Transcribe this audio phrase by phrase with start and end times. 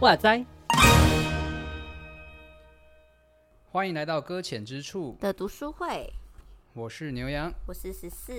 [0.00, 0.44] 哇塞！
[3.70, 5.16] 欢迎来到搁浅之处。
[5.20, 6.12] 的读书会，
[6.72, 8.32] 我是牛羊，我是十四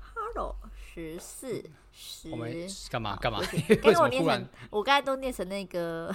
[0.00, 0.56] ，Hello，
[0.94, 2.54] 十四十，我们
[2.90, 3.40] 干嘛干嘛？
[3.82, 6.14] 跟我念成，我刚才都念成那个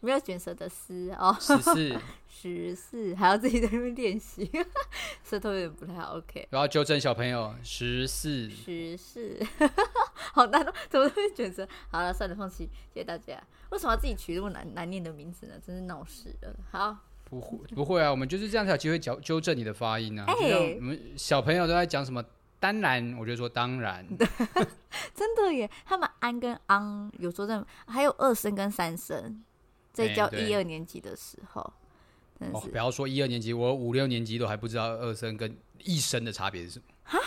[0.00, 1.98] 没有卷舌的丝哦，十四
[2.28, 4.50] 十四，还要自己在那边练习，
[5.24, 9.40] 舌头有点不太好，OK，我要纠正小朋友，十四十四，
[10.32, 11.66] 好难哦，怎么会卷舌？
[11.90, 13.42] 好了，算了，放弃，谢谢大家。
[13.70, 15.54] 为什么要自己取那么难难念的名字呢？
[15.66, 16.54] 真是闹事了。
[16.70, 20.26] 好，不会不会啊，我们就是这样才有机会纠纠正你的发音啊。
[20.28, 22.22] 哎、欸，我们小朋友都在讲什么？
[22.62, 24.06] 当然，我就说当然。
[25.16, 29.42] 真的耶，他们安跟昂有时候在，还有二声跟三声，
[29.92, 31.72] 在教一二年级的时候。
[32.38, 36.84] 欸、哦，不要说一二年级，我五六年级都还不知道二声跟一声的差别是什么。
[37.02, 37.18] 哈？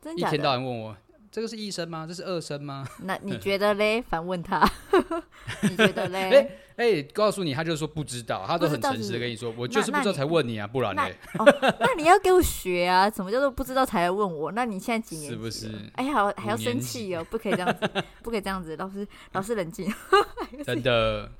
[0.00, 0.22] 真的？
[0.22, 0.96] 一天到晚问我。
[1.30, 2.06] 这个是一声吗？
[2.06, 2.88] 这是二声吗？
[3.02, 4.00] 那你觉得嘞？
[4.00, 4.58] 反问他，
[5.62, 6.30] 你觉得嘞？
[6.74, 11.14] 哎哎、欸，告诉你，他就是说不知道，他都很诚实的跟你说，我就是不知道才问你啊，不然嘞？
[11.34, 13.10] 那，哦、那你要给我学啊？
[13.10, 14.50] 什么叫做不知道才来问我？
[14.52, 15.34] 那你现在几年级？
[15.34, 15.70] 是不是？
[15.94, 19.92] 哎呀，还要生气哦，不可以这样子，不可以这样子，老师老师冷静，
[20.64, 21.30] 真的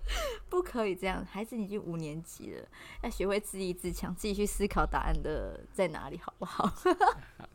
[0.51, 1.27] 不可以这样。
[1.29, 2.69] 孩子已经五年级了，
[3.03, 6.71] 要学会自立自强，自己去思考答案的在哪里，好不好？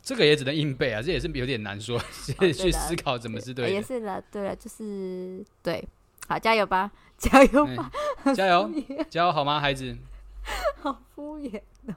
[0.02, 2.02] 这个也只能硬背啊，这也是有点难说，
[2.40, 3.72] 去思考怎么是对的。
[3.72, 5.88] 也是啦，对了，就是对，
[6.28, 7.92] 好，加油吧， 加油吧，
[8.26, 8.70] 欸、加油，
[9.10, 9.96] 加油好吗，孩子？
[10.82, 11.96] 好敷衍哦。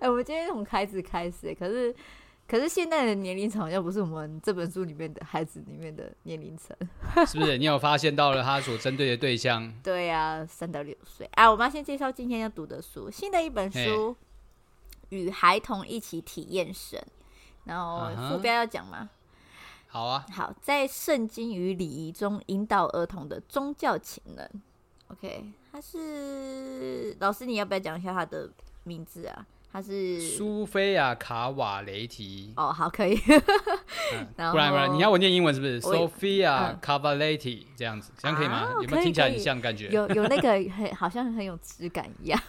[0.00, 1.94] 哎，我们今天从孩子开始，可是
[2.48, 6.76] 可是现在的年龄层好像不是我们这本书里面的孩子里面的年龄层，
[7.26, 7.56] 是不是？
[7.58, 9.72] 你有发现到了他所针对的对象？
[9.82, 11.28] 对呀、啊，三到六岁。
[11.34, 13.86] 啊，我们要先介绍今天要读的书，新的一本书，欸
[15.10, 16.98] 《与孩童一起体验神》。
[17.64, 19.08] 然后副标要讲吗？
[19.92, 24.48] 好啊，好，在圣经与礼仪中引导儿童的宗教潜能。
[25.08, 28.48] OK，他是老师，你要不要讲一下他的
[28.84, 29.44] 名字啊？
[29.72, 32.52] 他是苏菲亚卡瓦雷提。
[32.56, 33.16] 哦，好，可以。
[34.36, 38.68] 不然不然，你要我念英文是不是？Sophia Cavalletti 这样子，这样可以吗？
[38.80, 39.88] 有没有听起来很像感觉？
[39.94, 42.40] 有有那个很好像很有质感一样。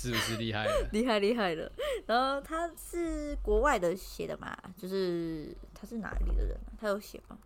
[0.00, 0.88] 是不是厉害了？
[0.92, 1.70] 厉害厉害了。
[2.06, 4.56] 然后他是国外的写的嘛？
[4.76, 6.56] 就是他是哪里的人？
[6.80, 7.36] 他有写吗？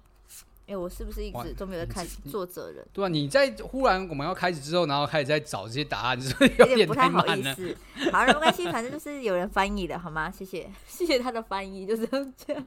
[0.66, 2.86] 哎，我是不是一直都没有在看作者人？
[2.92, 7.74] 对啊，你在忽然我们要开始之后，然后开始在找这些答案，是不是有点不太好意思？
[8.12, 10.30] 好，没关系，反正就是有人翻译的，好吗？
[10.30, 12.66] 谢谢，谢谢他的翻译，就是这样。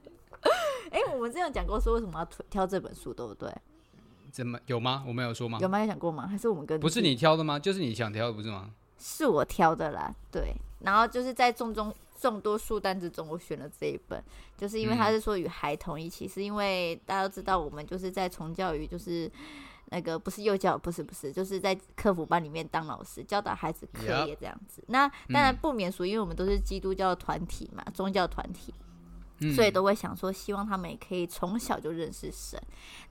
[0.90, 3.50] 哎，我们之前讲过说为什么要挑这本书，对不对？
[4.32, 5.04] 怎么有吗？
[5.08, 5.58] 我没有说吗？
[5.62, 5.80] 有吗？
[5.80, 6.28] 有讲过吗？
[6.28, 7.58] 还是我们跟不是你挑的吗？
[7.58, 8.72] 就是你想挑的，不是吗？
[8.98, 14.24] 是我挑的啦，对，然后就是在众中众多书单之中，我选了这一本，
[14.58, 19.30] 就是因为他是说与孩童一起，是因为大家都知道我们就是在从教育，就是
[19.90, 24.84] 那个不是幼教，不是不是，就是在客服班里面当老师，教导孩子课业这样子。
[24.88, 28.74] 那当然不免俗，因为我们都是基督教团体嘛，宗教团体。
[29.54, 32.62] 所以都会想说，希望他们也可以从小就认识神。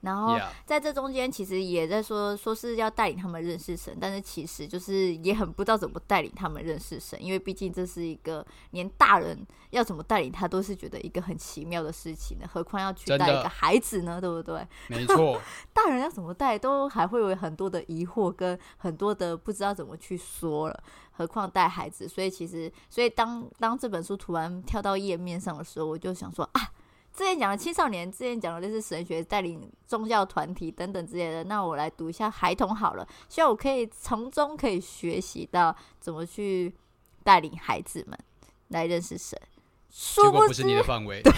[0.01, 14.19] 然后在这中间，其实也在说，说是要带领他们认识神，但是其实就是也很不知道怎么带领他们认识神，因为毕竟这是一个连大人要怎么带领他都是觉得一个很奇妙的事情呢，何况要去带一个孩子呢？
[14.19, 14.65] 对不对？
[14.87, 15.39] 没错，
[15.73, 20.83] 大人要怎么带都还会有很多的疑惑跟很多的不知道怎么去说了。
[21.17, 26.71] 何况带孩子，所以其实，所以当当这本书突然跳到页面上的时候，我就想说啊，
[27.13, 36.73] 之前讲的青少年，之前讲的就是神学带领宗教团体等等之类的，那我来读一下孩童好了，希望我可以从中可以学习到怎么去
[37.23, 38.19] 带领孩子们
[38.67, 39.39] 来认识神。
[39.89, 41.31] 结果不是你的范围，对，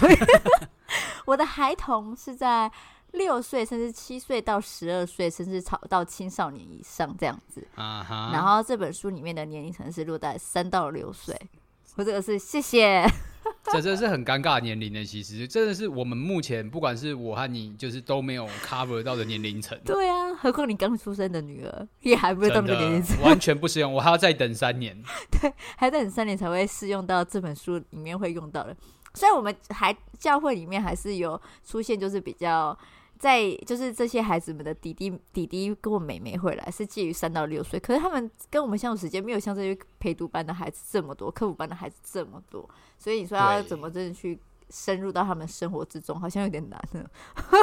[1.26, 2.70] 我的孩童是在。
[3.18, 7.66] 六岁甚至七岁到十二岁，甚至到到青少年以上这样子。
[7.74, 11.36] 啊哈然后这本书里面的年龄层是落在三到六岁。
[11.96, 13.04] 我这个是谢谢。
[13.64, 15.04] 这真的是很尴尬的年龄呢。
[15.04, 19.76] 其实真的是我们目前不管是我和你，就是都没有 cover 到的年龄层。
[19.84, 23.92] 对啊，何况你刚出生的女儿也还不会到那个年龄层，完全不适用。
[23.92, 24.96] 我还要再等三年。
[25.32, 28.76] 对，还等三年才会适用到这本书里面会用到的。
[29.14, 32.78] 虽然我们还教会里面还是有出现，就是比较。
[33.18, 44.38] 在就是这些孩子们的弟弟弟弟跟我妹妹会来，是介于三到六岁，可是他们跟我们相处时间没有像这些陪读班的孩子这么多，科普班的孩子这么多，所以你说要怎么真的去
[44.70, 47.04] 深入到他们生活之中，好像有点难呢。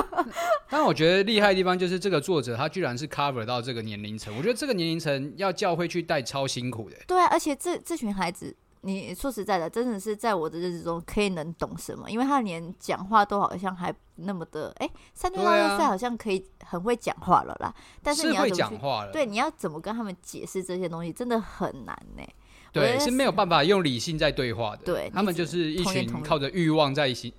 [0.70, 6.98] 但我觉得厉害的地方就是这个作者他居然是 cover 到这个年龄层，我觉得这个年龄层要教会去带超辛苦的。
[7.08, 8.56] 对啊，而且这这群孩子。
[8.86, 12.10] 你说实在的，真的是在我的日子中可以能懂什么？
[12.10, 17.74] 因为他连讲话都好像还那么的，哎、欸，三六六岁好像可以很会讲话了啦。
[18.04, 19.12] 但是你要怎么去？
[19.12, 22.36] 对，你要怎么跟他们解释这些东西，真的很难呢、欸。
[22.82, 24.82] 对，是没有办法用理性在对话的。
[24.84, 27.34] 对，他们就是一群靠着欲望在一起。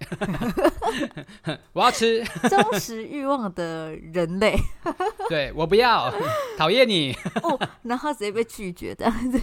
[1.74, 4.56] 我要吃忠实欲望的人类。
[5.28, 6.10] 对，我不要，
[6.56, 7.12] 讨厌你。
[7.42, 9.38] 哦，然后直接被拒绝这样子。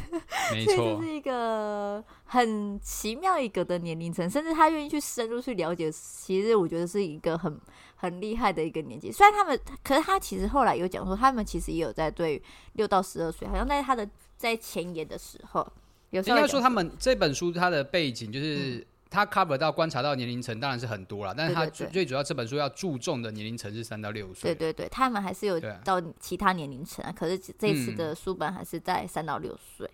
[0.52, 5.92] 没错，这是一个很奇妙一个的年龄层，甚至他愿意去深入去了解。
[5.92, 7.60] 其实我觉得是一个很
[7.96, 9.12] 很厉害的一个年纪。
[9.12, 12.42] 虽然他们，可是他其实后来有讲说，他们其实也有在对
[12.74, 15.72] 六到十二岁，好像在他的在前沿的时候。
[16.22, 24.54] 应该说，他们这本书它的背景就是，他 cover 到观察到年龄层当然是很多了，但是他最最主要这本书要注重的年龄层是三到六岁。
[24.54, 29.90] 对对对，他们还是有到其他年龄层啊，可是这次的书本还是在三到六岁，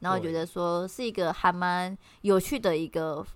[0.00, 3.26] 然后觉得说是一个还蛮有趣的一个。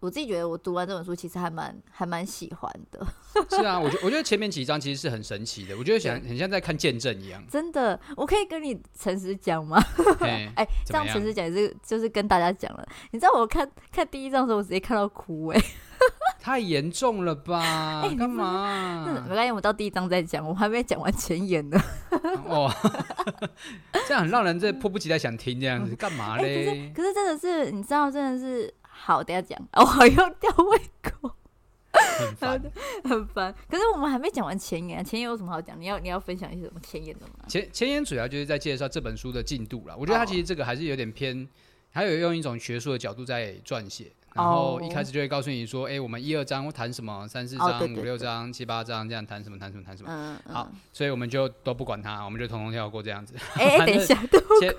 [0.00, 3.06] 我自己觉得，我读完这本书，其实还蛮还蛮喜欢的。
[3.50, 7.42] 是啊，我觉我觉得前面几章其实是很神奇的，我觉得像很像在看见证一样。
[7.50, 9.82] 真的，我可以跟你诚实讲吗？
[10.20, 12.86] 哎、欸，这样诚实讲也是就是跟大家讲了。
[13.10, 15.66] 你知道我看看第一章的时候，我直接看到哭哎、欸，
[16.40, 18.02] 太严重了吧？
[18.02, 19.04] 干、欸、嘛？
[19.28, 21.80] 没关系，我到第一章再讲，我还没讲完前言呢。
[22.46, 22.72] 哦，
[24.06, 26.92] 这样很让人这迫不及待想听这样子，干嘛嘞、欸？
[26.94, 28.72] 可是可是真的是，你知道，真的是。
[29.00, 29.58] 好，等下讲。
[29.74, 31.30] 我好像吊胃口，
[32.18, 32.62] 很烦，
[33.04, 33.54] 很烦。
[33.70, 35.80] 可是我们还没讲完前言，前言有什么好讲？
[35.80, 37.44] 你要你要分享一些什么前言的吗？
[37.46, 39.94] 前前言主要就是在介绍这本书的进度啦。
[39.96, 41.48] 我觉得它其实这个还是有点偏，哦、
[41.92, 44.12] 还有用一种学术的角度在撰写。
[44.34, 50.38] 然后一开始就会告诉你说，哎、欸，我们一二章谈什么，三四章、哦、五六章、七八章这样谈什么谈什么谈什么。
[50.52, 53.34] 好，所以我们就都不管它，我们就统统跳过这样子。
[53.54, 54.14] 哎、欸， 等一下，
[54.60, 54.72] 前。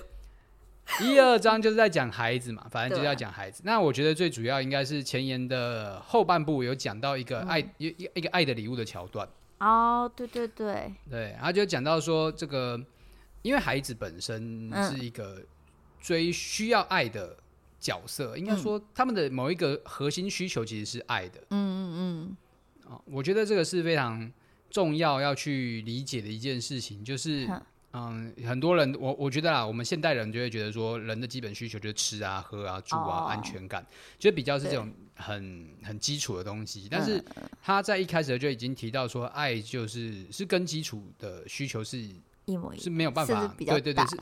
[1.02, 3.62] 一二章就是在讲孩子嘛，反正就是要讲孩子。
[3.64, 9.28] 那我觉得最主要应该是前言的后半部有讲到一个爱一一、嗯、一个爱的礼物的桥段。
[9.60, 12.80] 哦，对对对，对，他就讲到说这个，
[13.42, 15.42] 因为孩子本身是一个
[16.02, 17.38] 最需要爱的
[17.80, 21.40] 角色，嗯、应该说他们的某一个核心需求其实是爱的。
[21.50, 22.38] 嗯嗯嗯。
[22.92, 24.32] 哦，我觉得这个是非常
[24.70, 27.48] 重要要去理解的一件事情，就是。
[27.92, 33.32] 嗯，很多人，我我觉得啦，我们现代人就会觉得说，人的基本需求就是吃啊、喝啊、住啊、oh.
[33.32, 33.84] 安全感，
[34.20, 36.88] 就比较是这种很很基础的东西。
[36.90, 37.24] 但是
[37.64, 41.98] 他在一开始就已经提到说，爱就是是跟基础的需求是
[42.46, 44.18] 一模一样，是没有办法，对对对，是，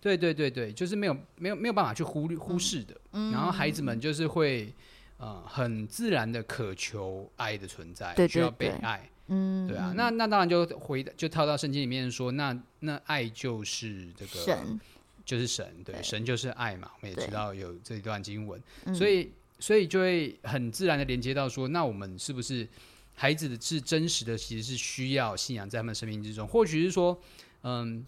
[0.00, 2.98] 对对对对，就是没有没有没有办法去忽略忽视的。
[3.12, 4.72] 嗯、然后孩子们就是会
[5.18, 9.06] 呃很自然的渴求爱的存在，对对对，需要被爱。
[9.28, 14.80] 嗯，对啊，那那当然就回就套到圣经里面说，那那爱就是这个神，
[15.24, 18.62] 就是神，对，对神就是爱嘛，我们也知道有这一段经文，
[18.94, 22.68] 所以所以就会很自然的连接到说，那我们是不是
[23.14, 27.20] 孩子的是真实的，其实是需要信仰在他们生命之中，或许是说，
[27.62, 28.06] 嗯，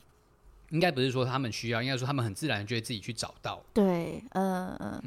[0.71, 5.03] 应该不是说他们需要，应该说他们很自然就会自己去找到，对，嗯嗯。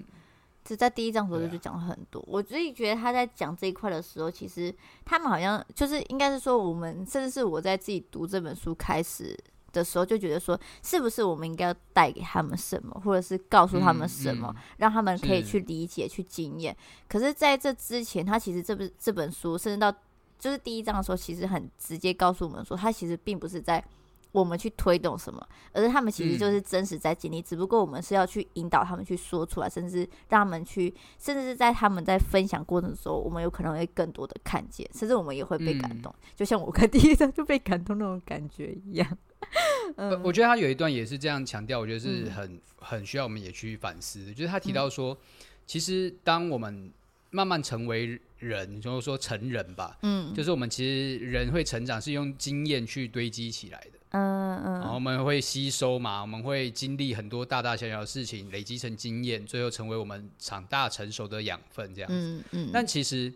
[0.63, 4.74] 只在第一章的时候就讲了很多，啊、我自己觉得他在讲这一块的时候，其实
[5.04, 9.38] 他们好像就是应该是说，我们甚至是我在自己读这本书开始
[9.74, 16.76] 的时候，就觉得说，是不是我们应该要带给他们什么，或者是告诉他们什么，嗯嗯、让他们可以去理解、去经验。
[17.09, 19.92] 可是在这之前，他其实这本这本书，甚至到
[20.38, 23.83] 就是第一章的时候，其实很直接告诉我们说，他其实并不是在。
[24.31, 39.18] 我们去推动什么，而是他们其实就是真实在经历，嗯、只不过我们是要去引导他们去说出来，甚至让他们去，甚至是在他们在分享过程的时候，我们有可能会更多的看见，甚至我们也会被感动，嗯、就像我看第一章就被感动那种感觉一样。
[39.97, 45.18] 嗯，我觉得他有一段也是这样强调，我觉得是很很需要我们也去反思的，就是他提到说，嗯、
[45.66, 46.92] 其实当我们
[47.31, 54.00] 慢慢成为人，就是说成人吧，嗯，就是我们其实人会成长是用经验去堆积起来的。
[54.11, 62.15] 嗯嗯，然后我们会吸收嘛，我们会经历很多大大小小的事情，累积成经验，最后成为我们长大成熟的养分，这样子。
[62.15, 62.69] 嗯嗯。
[62.73, 63.33] 但其实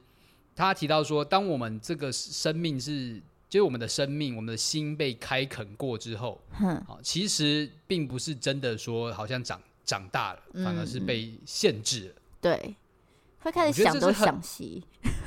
[0.55, 12.15] 他提到说，当我们这个生命是，就是我们的生命，我们的心被开垦过之后，嗯，其实并不是真的说好像长长大了，反而是被限制了。
[12.41, 12.75] 对。
[13.39, 14.83] 会开始想东想西，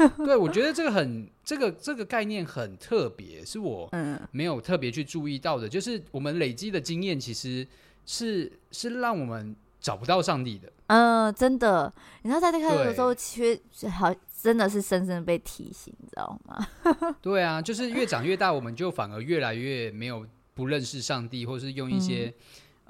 [0.25, 3.91] 对，我觉得这个很，这个这个概念很特别，是我
[4.31, 5.69] 没有特别去注意到的。
[5.69, 7.67] 就是我们累积的经验，其实
[8.07, 10.73] 是是让我们找不到上帝的。
[10.87, 16.69] 嗯，真的，你知道在那开始的时候，其实好真的是深深被提醒，你知道吗？
[17.21, 22.33] 对啊，就是越长越大，我们就反而越来越没有不认识上帝，或是用一些。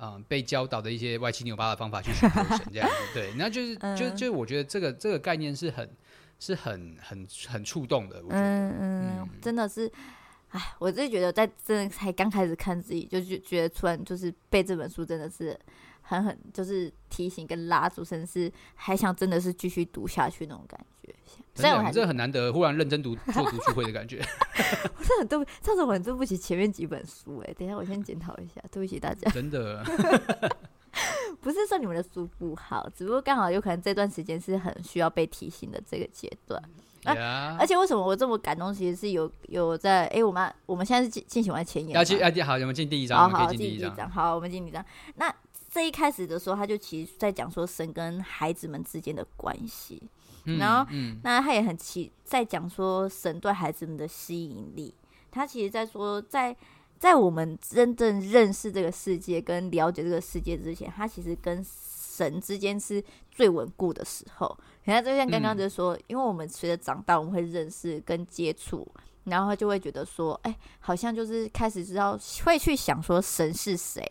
[0.00, 5.90] 嗯被教导的一些歪七扭八的方法去寻求神这样子，对，那就是，嗯、就就我觉得这个这个概念是很
[6.38, 9.90] 是很很很触动的，我觉得，嗯嗯，真的是，
[10.50, 15.58] 哎，我自己觉得在真的才刚开始看自己，就就觉得突然就是被这本书真的是
[16.02, 21.14] 狠狠就是提醒跟拉住，甚至是还想真的是继续读下去那种感觉。
[21.54, 24.18] 这样这很难得，忽然认真读做读书会的感觉。
[24.96, 29.28] 我是很对不起，上次我很对不起前面几本书哎，等一下我先检讨一下，对不起大家。
[29.32, 29.82] 真的，
[31.40, 36.62] 不是说你们的书不好，只不过刚好有可能这段时间是很需要被提醒的这个阶段。
[37.04, 38.74] 啊，而且为什么我这么感动？
[38.74, 44.84] 其实是有有在哎，我们我们现在是进进行完前言，要进要进好，我们进第一章，好好进第一章，好，我们进第一章。
[45.16, 45.32] 那
[45.70, 50.02] 这一开始的时候，他就其实在讲说神跟孩子们之间的关系。
[50.58, 54.94] 然后，嗯、那他也很奇，在讲说神对孩子们的吸引力。
[55.30, 56.56] 他其实，在说，在在
[57.14, 64.58] 我们真正认识这个世界跟了解这个世界之前，他其实跟神之间是最稳固的时候。
[64.84, 68.86] 你看，就像刚刚就说，嗯、因为我们随着长大，我们会认识跟接触，
[69.24, 74.02] 然后就会觉得说，哎，好像就是开始知道，会去想说神是谁，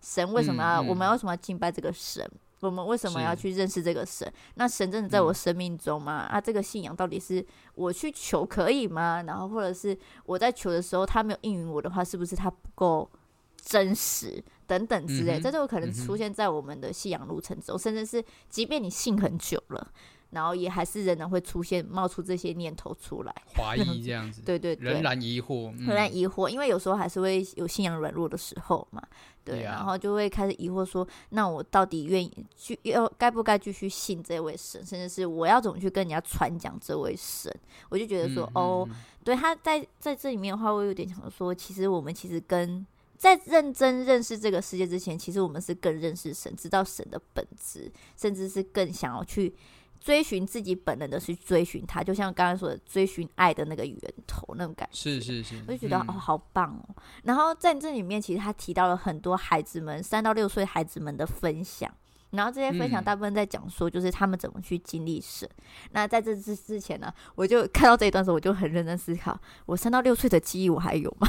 [0.00, 2.28] 神为什么要，嗯嗯、我们为什么要敬拜这个神？
[2.60, 4.32] 我们为什么要去认识这个神？
[4.54, 6.26] 那神真的在我生命中吗？
[6.30, 7.44] 嗯、啊，这个信仰到底是
[7.74, 9.22] 我去求可以吗？
[9.26, 13.10] 然后或者是我在求的时候，他没有应允我的话，是不是他不够
[13.56, 15.38] 真实等等之类？
[15.38, 19.92] 嗯、这都有可能出现在我们的信仰路程中，嗯、甚至是即便你信很久了。
[20.34, 29.00] 然后也还是仍然会出现冒出这些念头出来， 怀疑这样子，对对对，仍然疑惑，仍然疑惑，因为有时候还是会有信仰软弱的时候嘛，
[29.44, 37.54] 对，对啊、然后就会开始疑惑说，那我到底愿意去要该不该继续信这位神，甚至是我要怎么去跟人家传讲这位神？
[37.88, 38.88] 我就觉得说，嗯、哦，
[39.22, 42.84] 对，他在在这里面的话，我有点想说，其实我们其实跟
[43.16, 49.54] 在认真认识这个世界之前，其实我们是更认识神，知道神的本质，甚至是更想要去。
[50.04, 54.98] 追寻自己本能的去追寻他，就像刚刚说的，追寻爱的那个源头那种感觉。
[54.98, 56.94] 是是是，我就觉得、嗯、哦，好棒哦。
[57.22, 61.90] 然后在这里面，其实他提到了很多孩子们三到六岁孩子们的分享，
[62.32, 65.48] 然后这些分享大部分在讲说，就是他们怎么去经历神。
[65.56, 71.26] 嗯、那在这之之前呢，我就看到这一段时候，我就很认真思考，我三到六岁的记忆我还有吗？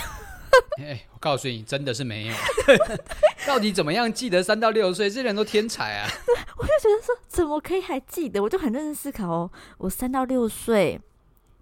[0.80, 2.34] 哎，我告诉你，真的是没有。
[3.48, 5.10] 到底怎么样记得三到六岁？
[5.10, 6.08] 这些人都天才啊！
[6.58, 8.42] 我就觉得说，怎么可以还记得？
[8.42, 11.00] 我就很认真思考哦，我三到六岁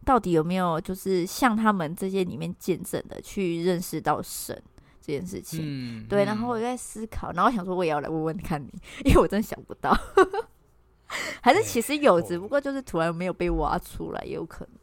[0.05, 4.61] 到底有没有就是像他们这些里面见证的去认识到神
[5.01, 5.59] 这件事情？
[5.63, 6.25] 嗯、对。
[6.25, 8.69] 然后我就在思考，然后我想说，我也要来问问看你，
[9.05, 9.95] 因为我真的想不到，
[11.41, 14.73] 还是其实有，只不过就是突然没有被挖出来，也有可能。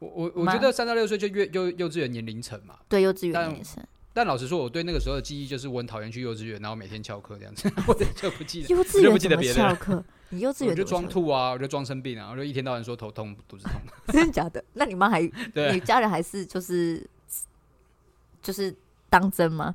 [0.00, 3.82] 我我我觉得三到六岁就幼幼幼稚园年龄层嘛，对幼稚园年龄层。
[4.12, 8.68] 但老实说，我对那个时候的记忆就是我很讨厌去幼稚园，然后每天翘课这样子， 我就不记得。
[8.74, 10.02] 幼稚园怎么翘课？
[10.30, 13.80] 你幼稚园我就装吐啊，我就装生病啊，我就一天到晚说头痛、肚子痛。
[14.12, 14.62] 真的假的？
[14.72, 17.06] 那你妈还， 对你家人还是就是
[18.42, 18.74] 就是
[19.08, 19.72] 当真吗？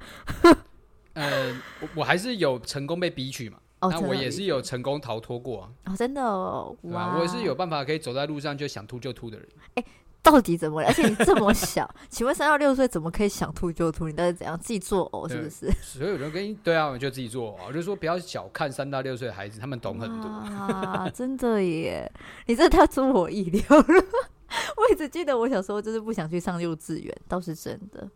[1.13, 3.57] 呃，我我还是有成功被逼去嘛。
[3.79, 5.71] 哦，那我也是有成功逃脱过啊。
[5.85, 9.47] 哦，真的哦，哇，我也是有办法可以走在路上就想吐就吐的人。
[9.75, 9.85] 欸
[10.25, 10.87] 到底怎么了？
[10.89, 14.07] 而且你这么小，请问三到六岁怎么可以想吐就吐？
[14.07, 15.71] 你到底怎样自己作呕是不是？
[15.81, 17.67] 所以有人跟你对啊，我就自己作呕。
[17.67, 21.07] 我就说不要小看三到六岁的孩子，他们懂很多啊！
[21.13, 22.11] 真的耶，
[22.47, 23.85] 你这太出我意料了。
[24.77, 28.07] 我一直记得我小时候就是不想去上幼稚园，倒是真的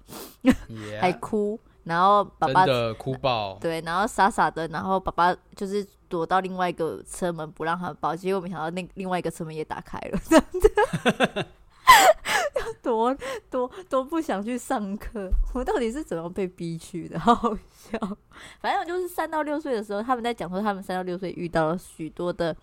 [0.44, 1.00] ，Yeah.
[1.02, 11.48] 还哭，然后爸爸真的哭爆，对，然后傻傻的，然后爸爸就是躲到另外一个车门不让他抱，结果没想到那另外一个车门也打开了，真的。
[12.82, 13.16] 多
[13.50, 17.20] 多多不想去上课，我到底是怎么被逼去的？
[17.20, 18.00] 好好笑。
[18.62, 22.56] 反正我就是三到六岁的时候，他们在讲说他们三到六岁遇到了许多的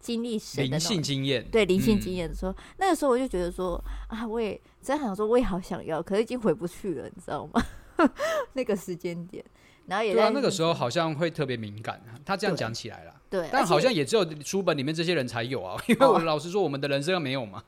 [0.00, 7.62] 经历神的灵性经验，对灵性经验的时候，嗯、那个时候我就觉得说啊，我也真的想说，我也好想要，可是已经回不去了，你知道吗？
[8.54, 9.44] 那个时间点，
[9.86, 12.00] 然后也对、啊、那个时候好像会特别敏感。
[12.24, 17.62] 他这样讲起来了，对，但好像也只有书本里面这些人才有啊，因为我老实说，我们的人生没有嘛。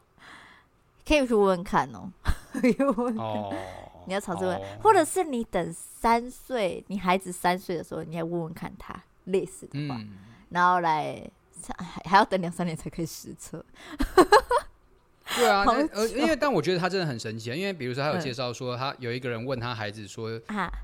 [1.06, 2.10] 可以去问问看哦，
[3.16, 3.54] 哦，
[4.06, 10.10] 你要尝试问，哦、或者是你等三岁，你孩子三岁的时候，你要问问看他类似的话，嗯、
[10.50, 11.28] 然后来
[11.78, 13.64] 还还要等两三年才可以实测，
[15.36, 20.30] 对啊，呃，因为但我觉得他真的很神奇啊，因为比如说他有介绍说，他有一个人问他孩子说，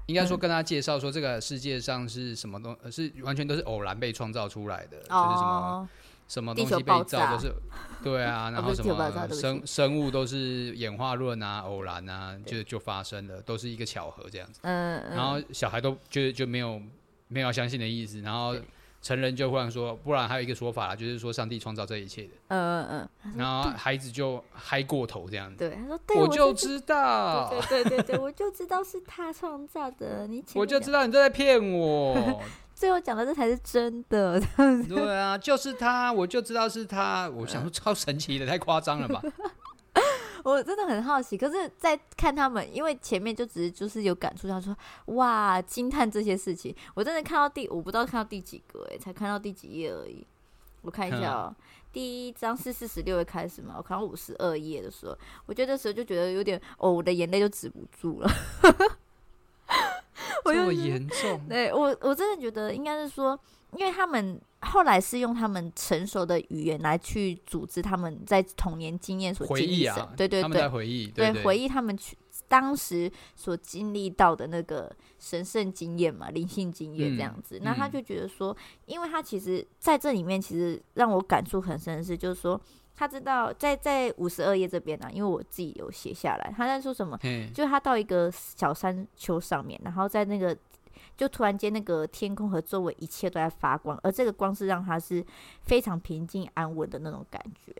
[0.06, 5.88] 应该说跟他介绍说，这个世界上是什么东，是完全都是偶然被创造出来的，就是什么
[6.28, 7.54] 什么东西被造都是，
[8.02, 16.80] 对啊，然后什么生生物都是演化论啊，偶然啊，就就发生了，都是一个巧合这样子，嗯，然后小孩都就就没有
[17.28, 18.54] 没有要相信的意思，然后。
[19.02, 22.30] 成人就忽然说，不然还有一个说法，就是说上帝创造这一切的。
[22.48, 23.34] 嗯嗯嗯。
[23.36, 25.58] 然后孩子就嗨过头这样子。
[25.58, 30.26] 对，他说：“对，我就知道。”对对对对，我就知道是他创造的。
[30.26, 32.42] 你我就知道你都在骗我。
[32.76, 34.38] 最后讲的这才是真的。
[34.86, 37.26] 对啊，就是他，我就知道是他。
[37.30, 39.22] 我想说超神奇的，太夸张了吧。
[40.44, 46.72] 我真的很好奇，可是，在看他们，因为前面就只是就是有感触，他说哇，惊叹这些事情。
[46.94, 50.24] 我真的看到第，我不知道看到第几个，哎，才看到第几页而已。
[50.82, 51.56] 我看一下哦，嗯、
[51.90, 55.16] 第一章是四十六页开始嘛，我看到五十二页的时候，
[55.46, 58.30] 我觉得这时候就觉得有点，哦，我的眼泪就止不住了。
[60.52, 61.40] 这么严重？
[61.48, 63.38] 对我，我真的觉得应该是说。
[63.76, 72.16] 因为他们后来是用他们成熟的语言来去组织他们在童年经验所经历的，啊、对对对，在回忆，对，回忆他们去
[72.48, 77.58] 当时所经历到的那个神圣经验嘛，灵性经验这样子。
[77.58, 82.58] 嗯、那他就觉得说，因为他其实在这里面，其实让我感触很深的是，就是说
[82.96, 90.56] 他知道在在五十二页这边呢、啊，因为我自己有写下来，他在说什么，嘿就他到一个小山丘上面，然后在那个。
[91.14, 95.24] 就突然间，那个天空和周围一切都在发光，而这个光是让他是
[95.62, 97.74] 非常平静安稳的那种感觉。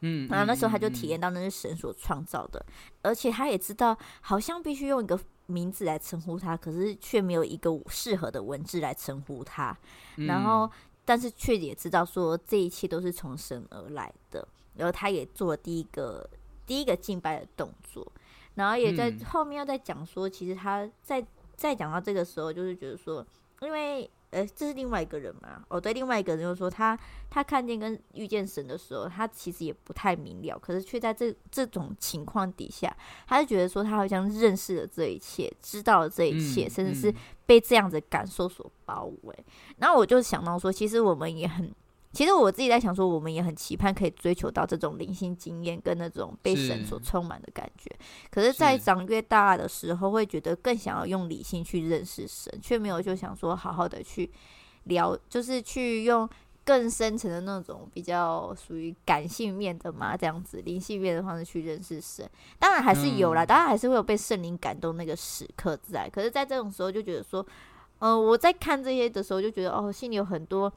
[0.00, 2.64] 嗯，然后那时候他就体验到那是神所创造的，
[3.02, 9.76] 而且他也知道，好像必须用一个名字来称呼他，可是却没有一个适合的文字来称呼他。
[10.16, 10.70] 然后，
[11.06, 14.46] 但是却也知道说这一切都是从神而来的。
[14.74, 16.28] 然后他也做了第一个
[16.66, 18.06] 第一个敬拜的动作，
[18.56, 21.26] 然后也在后面又在讲说，其实他在。
[21.56, 23.26] 再讲到这个时候，就是觉得说，
[23.62, 25.62] 因为呃，这是另外一个人嘛。
[25.68, 32.94] 哦，对，另外一个人就是说他，他他看见跟遇见神的时候，他其实也不太明了，可是却在这这种情况底下，
[33.26, 37.14] 他就觉得说，他好像认识了这一切，知道了这一切，嗯、甚至是
[37.46, 39.34] 被这样子感受所包围。
[39.38, 41.72] 嗯、然后我就想到说，其实我们也很。
[42.16, 47.90] 其实我自己在想说，我们也很期盼可以追求到这种灵性经验跟那种被神所充满的感觉。
[48.00, 54.30] 是可是，在长越大的时候，会觉得更想要用理性去认识神，却没有就想说好好的去
[54.84, 56.26] 聊，就是去用
[56.64, 62.26] 更深层的那种比较属于感性面的嘛，这样子灵性面的方式去认识神。
[62.58, 66.08] 当然还是有啦，嗯、当然还是会有被圣灵感动那个时刻在。
[66.08, 67.46] 可是，在这种时候就觉得说，
[67.98, 70.72] 嗯、呃，我在看这些的时候就觉得哦，心里有很多。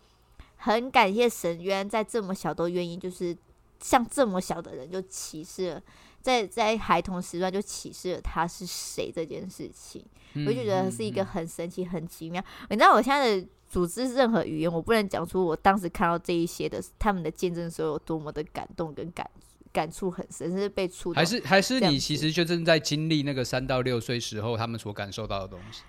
[0.62, 3.36] 很感谢神，渊在这么小都愿意，就是
[3.80, 5.82] 像这么小的人就启示了，
[6.22, 12.42] 在在孩童时段就启示了他是谁这件事情，嗯、我就觉得是一个很神奇、很奇妙。
[12.42, 19.26] 嗯、你知道我现在的组织任何语言，我不能讲出我当时看到这一些的他们的见证的时候有多么的感动跟感
[19.72, 21.16] 感触很深，甚至被触动。
[21.16, 25.84] 还是还是你其实就正在经历那个三到六岁时候他们所感受到的东西。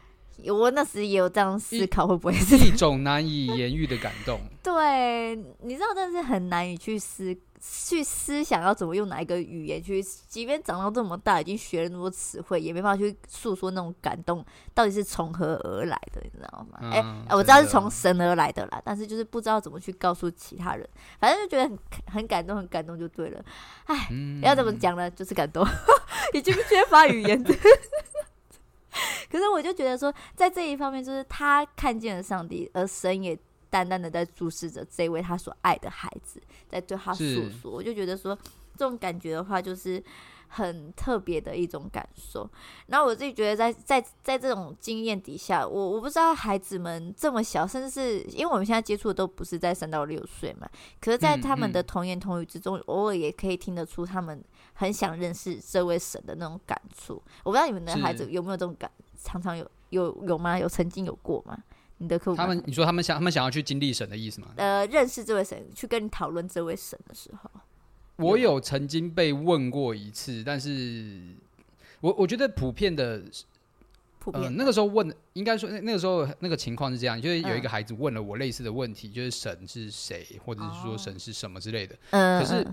[0.48, 4.40] 我那时也有这样思考，会不会是一种难以言喻的感动？
[4.62, 16.79] 对，你知道，真的是很难以去思去思想要怎么用哪一个语言去，即便长到这么大，已经学了那么多词汇，也没办法去诉说那种感动到底是从何而来的，你知道吗？
[16.90, 21.79] 哎、嗯欸，我知道是从神而来的啦，但是就是不知道怎么去告诉其他人，反正就觉得很
[22.14, 23.42] 很感动，很感动就对了。
[23.85, 25.11] 哎，嗯、要怎么讲呢？
[25.11, 25.66] 就是感动，
[26.35, 27.42] 已经缺乏语言。
[29.31, 37.71] 可是我就觉得说，在这一方面，就是他看见了上帝，而神也淡淡的在注视着这位他所爱的孩子，在对他诉说。
[37.71, 38.37] 我就觉得说，
[38.77, 40.03] 这种感觉的话，就是
[40.49, 42.51] 很特别的一种感受。
[42.89, 50.69] 然后我自己觉得在，在在在这种经验底下，我我不知道孩子们这么小，甚至是因为我们现在接触的都不是在三到六岁嘛，
[51.01, 54.43] 可是，在他们的童言童语之中，嗯嗯、偶尔也可以听得出他们
[54.81, 57.23] 很想认识这位神的那种感触。
[57.45, 58.90] 我不知道你们的孩子有没有这种感。
[59.23, 60.59] 常常有有有吗？
[60.59, 61.55] 有曾经有过吗？
[61.99, 64.49] 你的客户他们，你说他们想他们想要去经历神的意思吗？
[64.57, 67.51] 呃，认识这位神，去跟你讨论这位神的时候，
[68.16, 71.21] 我有曾经被问过一次，但是
[72.01, 73.23] 我我觉得普遍的，
[74.19, 81.95] 普遍那个时候问，应该说那那个时候那个情况是这样，就是有一个孩子问了我类似的问题，嗯、就是神是谁，或者是说神是什么之类的。
[82.12, 82.66] 嗯，可是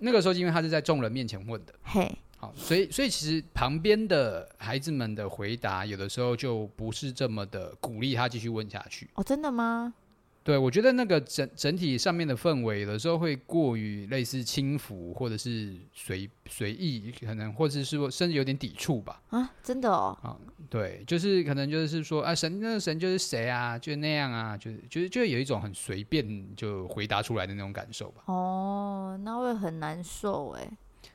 [0.00, 2.10] 那个时候因为他是在众人面前问的，嘿。
[2.38, 9.10] 好，所以所以其实旁边的孩子们的回答，有的时候就不是这么的鼓励他继续问下去。
[9.12, 9.92] 哦，真的吗？
[10.42, 19.22] 对，我觉得那个整整体上面的氛围，有的时候会过于类似轻浮，或者是随随意，可能或者是说甚至有点抵触吧。
[19.28, 20.16] 啊，真的哦。
[20.22, 20.34] 啊，
[20.70, 28.22] 对，就是可能就是说啊，神那个神就是谁啊，就那样啊，就是就是就有一种很随便就回答出来的那种感受吧。
[28.24, 30.70] 哦，那会很难受哎。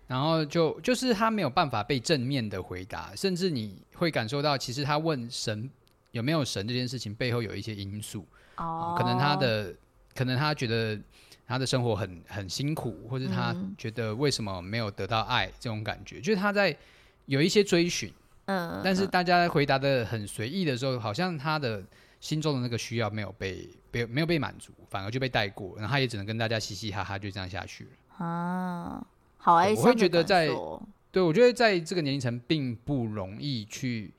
[0.08, 5.68] 然后就就是他没有办法被正面的回答，甚至你会感受到，其实他问神
[6.12, 8.24] 有没有神这件事情背后有一些因素。
[8.58, 9.74] 哦、oh.，可能他的，
[10.16, 10.98] 可能他觉得
[11.48, 16.76] 他的生活很很辛苦，或者他觉得为什么没有得到爱这种感觉，嗯、就是他在
[17.26, 18.12] 有一些追寻，
[18.46, 21.84] 嗯，但是大家回答的很随意的时候，好像他的
[22.20, 28.26] 心中的那个需要没有被被没有被满足，反而就被带过，然后他也只能跟大家嘻嘻哈哈就这样下去了。
[28.26, 29.06] 啊，
[29.38, 30.48] 好哀伤，我会觉得在，
[31.12, 34.14] 对，我觉得在这个年龄层并不容易去。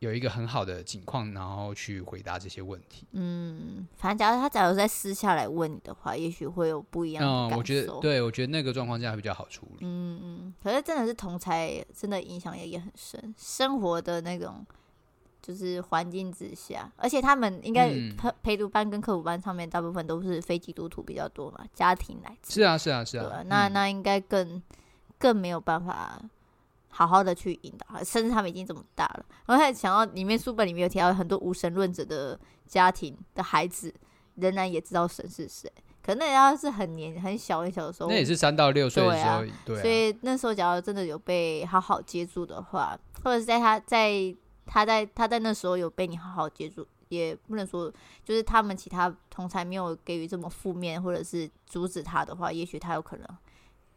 [0.00, 3.06] 有一个很好的情况，然后去回答这些问题。
[3.12, 7.54] 嗯，反正假如他假如在私下来问你的话，也许会有不一样的感受。
[7.54, 9.80] 嗯，我觉得，对，我觉得那个状况下会比较好处理。
[9.82, 14.64] 嗯嗯，可是真的是同才真的影响也也很深，生活的那种
[15.42, 22.54] 就是环境之下，而且他们应该陪陪读班跟课辅班上面大部分都是非基督徒比较多嘛，家庭来自。
[22.54, 24.62] 是啊是啊是啊，啊那、嗯、那应该更
[25.18, 26.18] 更没有办法。
[26.90, 29.24] 好好的去引导，甚至他们已经这么大了。
[29.46, 33.94] 我还想到里面书本里面有提到很多无神论者的家庭的孩子，
[34.34, 35.72] 仍然也知道神是谁。
[36.02, 39.82] 可那要是很年很小很小的时候，那也是三到六岁的时候，对啊，对啊。
[39.82, 44.34] 所以那时候，假如真的有被好好接住的话，或者是在他在
[44.66, 47.92] 他在他在那时候有被你好好接住，也不能说
[48.24, 53.28] 就是他们其他同才没有给予这么负面，或者是阻止他的话，也许他有可能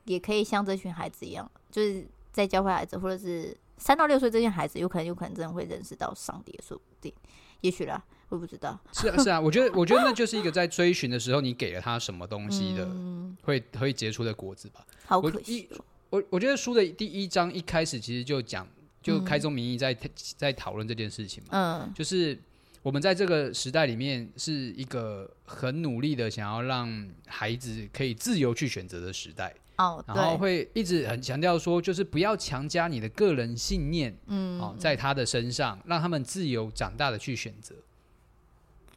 [0.04, 2.08] 也可以像这群孩子一样，就是。
[2.34, 7.14] 在教会孩子，或者是三到六岁这些孩子，有可能有可能真的会认识到上帝，说不定，
[7.62, 8.78] 也许啦，我不知道。
[8.92, 14.86] 是啊，是啊，我觉得，我觉得那 就是一个在追寻的时候，你给了他什么东西的，嗯、会会结出的果子吧。
[15.06, 15.70] 好可惜。
[16.10, 18.68] 我我我觉得书的第一章一开始其实就讲，
[19.02, 19.96] 就开宗明义在
[20.36, 21.50] 在讨论这件事情嘛。
[21.52, 21.94] 嗯。
[21.94, 22.38] 就是
[22.82, 29.54] 我们在这个时代里面，是一个很努力的想要让孩子可以自由去选择的时代。
[29.78, 37.76] 哦，然后会一直很强调说，就是不要强加你的个人信念，嗯，哦，在他的身上，让他们自由长大的去选择。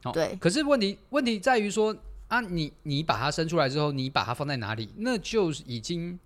[0.05, 0.37] 哦，对。
[0.41, 1.97] 可是问题问题在于说
[2.29, 6.19] 啊，你你把他生出来之后，你把他放在哪里，那就已经。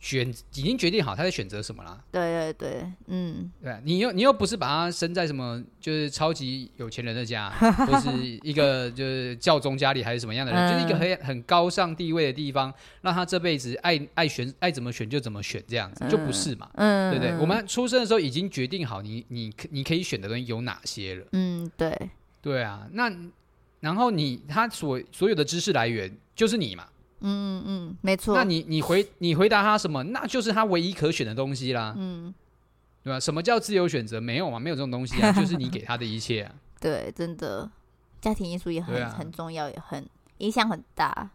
[0.00, 2.00] 选已经决定好他在选择什么啦。
[2.12, 7.50] 对对对，嗯，对，你又你又不是把他生在什么就是超级有钱人的家，
[7.86, 8.08] 或是
[8.42, 16.70] 一个就是教宗家里还是什么样的人，嗯、就是一个很很高尚地位的地方，让他这辈子爱爱选爱怎么选就怎么选这样子，就不是嘛？
[16.74, 17.36] 嗯，对不对？
[17.40, 21.26] 我们出生的时候已经决定好你你你可以选的东西有哪些了。
[21.32, 21.92] 嗯，对，
[22.40, 23.12] 对啊，那
[23.80, 26.86] 然后你他所所有的知识来源就是你嘛。
[27.20, 28.34] 嗯嗯嗯，没错。
[28.34, 30.02] 那你你回你回答他什么？
[30.04, 31.94] 那就是他唯一可选的东西啦。
[31.96, 32.32] 嗯，
[33.02, 33.18] 对吧？
[33.18, 34.20] 什么叫自由选择？
[34.20, 36.54] 没有嘛，没有这种东西啊，就是你给他的一切啊。
[36.80, 37.68] 对，真的，
[38.20, 40.06] 家庭因素也很、啊、很重要，也很
[40.38, 41.30] 影响很大。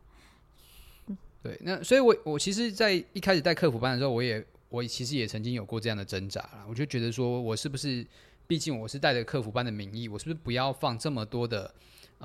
[1.41, 6.65] 对，那所以我，我我其实，在一开始带客服班的时候，我也我其实也曾经有过这样的挣扎啦。
[6.69, 8.07] 我就觉得说，我是不是，
[8.47, 11.73] 毕竟我是带着客服班的名义，我是不是不要放这么多的。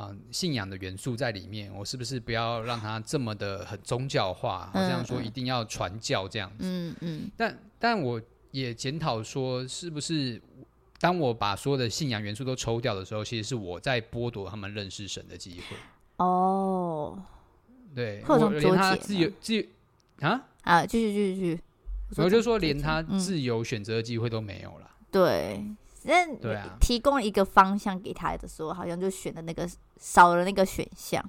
[0.01, 4.71] 嗯，信仰的元素在里面，我是不是不要让它这么的很宗教化？
[4.73, 6.59] 好像说一定要传教这样子。
[6.61, 7.31] 嗯嗯。
[7.37, 10.41] 但但我也检讨说，是不是
[11.01, 15.77] 当我把所有的信仰元素都抽掉的时候，其实是我在剥夺他们认识神的机会。
[16.19, 17.21] 哦。
[17.93, 18.23] 对。
[18.23, 19.65] 或者连他自由自由
[20.21, 21.61] 啊啊，继续继续继续。
[22.23, 24.89] 我就说，连他自由选择的机会都没有了。
[25.11, 25.61] 对。
[26.05, 31.23] 那提供一个方向给他的时候，好像就选的那个少了那个选项。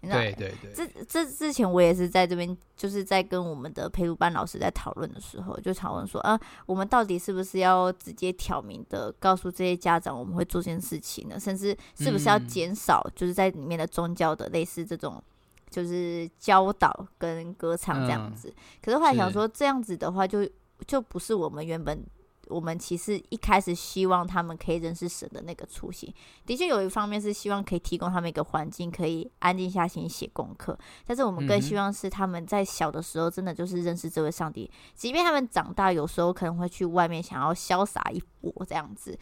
[0.00, 0.72] 对对对。
[0.72, 11.40] 这这之前我也是在这边，就是在跟我们的陪读班老师在讨论的时候，就讨论说，啊，我们到底是不是要直接挑明的告诉这些家长，我们会做这件事情呢？
[11.40, 15.20] 甚至是不是要减少，就是在里面的宗教的类似这种，
[15.68, 18.54] 就是教导跟歌唱这样子。
[18.80, 20.48] 可是后来想说，这样子的话，就
[20.86, 22.06] 就不是我们原本。
[22.50, 26.12] 我们其实一开始希望他们可以认识神的那个初心，
[26.46, 30.78] 的确有一方面是希望可以提供他们一个环境，可以安静下心写功课。
[31.06, 34.70] 但是我们更希望是他们在小的时候，真的就是认识这位上帝。
[34.94, 39.18] 即便他们长大，有时候可能会去外面想要潇洒一波这样子，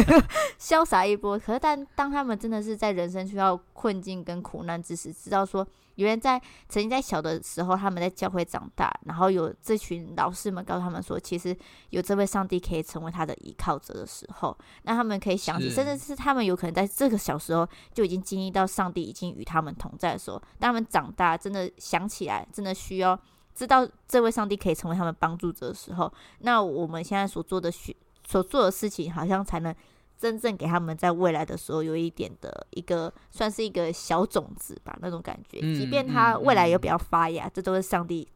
[0.60, 1.38] 潇洒一波。
[1.38, 5.66] 可是，但当他们真的是在人生需要困境跟苦难之时，知道说。
[5.96, 11.56] 原来在曾经在小的时候，他们在教会长大，然后有这群老师们告诉他们说，其实
[11.90, 23.18] 有这位上帝可以成为他的依靠者的时候，那他们可以想起，甚至是他们有可能在这个小时候就已经经历到上帝已经与他们同在的时候，当他们长大，真的想起来，真的需要
[23.54, 27.94] 知道这位上帝可以成为他们帮助者的时候，那我们现在所做的学
[28.26, 29.74] 所做的事情，好像才能。
[30.18, 35.60] 真正给他们在未来的时候有一点的一个，算是一个小种子吧，那种感觉。
[35.74, 38.26] 即便他未来有比较发芽，这都是上帝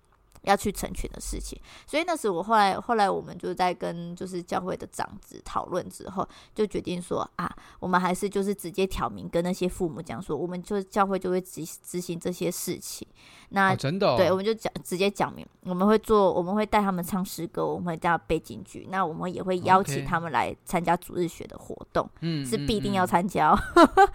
[0.42, 13.06] 要去成全的事情，所以那时我后来后来我们就在跟就是教会的长子讨论之后，就决定说啊，我们还是就是直接挑明跟那些父母讲说，我们就教会就会执执行这些事情。
[13.50, 23.52] 那、哦、真的、哦、对，我们就讲直接讲明，我们会做，我们会带他们唱诗歌，我们会带背景剧，那我们也会邀请他们来参加主日学的活动，嗯，是必定要参加、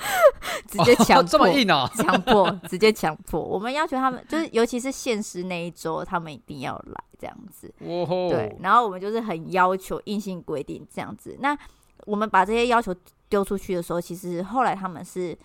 [0.68, 6.06] 直接强迫、哦、这么硬啊，强迫直接强迫，我们要求他们就是尤其是现实那一周。
[6.06, 11.36] 他们一定要来这样子，对，然后我们就是很要求硬性规定这样子。
[11.40, 11.58] 那
[12.06, 12.94] 我们把这些要求
[13.28, 15.36] 丢出去的时候，其实后来他们是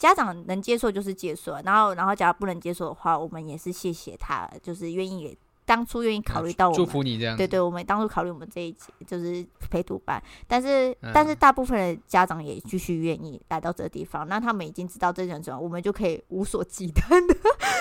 [0.00, 5.38] 家长能接受就是接受，然后然后假如不能接受的话，我们也是谢谢他，就是愿意给。
[5.66, 7.36] 当初愿意考虑到我们，祝福你这样。
[7.36, 17.36] 对对，我们当初考虑我们这一集就是陪读班，但是、嗯、但是大部分的家长也继续愿意来到这个地方，那他们已经知道这种情况，我们就可以无所忌惮的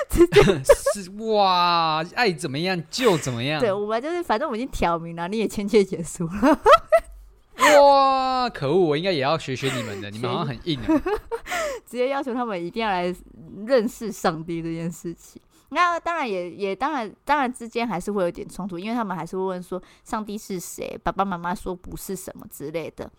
[0.08, 0.44] 直接
[0.94, 3.60] 是哇，爱怎么样就怎么样。
[3.60, 6.60] 对，我们就是反正我们已经挑明了，你也签切结束了。
[7.82, 8.78] 哇，可恶！
[8.78, 10.88] 我应该也要学学你们的，你们好像很硬啊，
[11.86, 13.14] 直接要求他们一定要来
[13.66, 15.42] 认识上帝这件事情。
[15.70, 20.98] 那当然也也当然当然之间还是会有点冲突，因为他们还是会问说上帝是谁？
[21.04, 23.10] 爸爸妈妈说不是什么之类的。